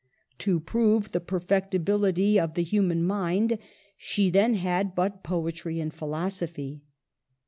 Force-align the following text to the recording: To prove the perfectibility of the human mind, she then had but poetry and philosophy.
To 0.39 0.59
prove 0.59 1.11
the 1.11 1.19
perfectibility 1.19 2.39
of 2.39 2.55
the 2.55 2.63
human 2.63 3.03
mind, 3.03 3.59
she 3.97 4.31
then 4.31 4.55
had 4.55 4.95
but 4.95 5.21
poetry 5.23 5.79
and 5.79 5.93
philosophy. 5.93 6.81